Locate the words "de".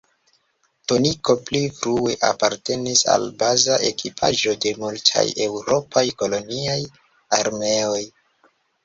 4.65-4.73